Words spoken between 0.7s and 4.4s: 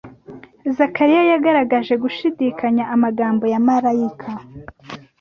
Zakariya yagaragaje gushidikanya amagambo ya marayika.